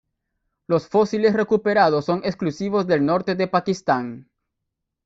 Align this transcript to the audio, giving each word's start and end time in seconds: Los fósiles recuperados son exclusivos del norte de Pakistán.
Los 0.67 0.87
fósiles 0.89 1.35
recuperados 1.35 2.05
son 2.05 2.21
exclusivos 2.25 2.87
del 2.87 3.05
norte 3.05 3.35
de 3.35 3.47
Pakistán. 3.47 4.31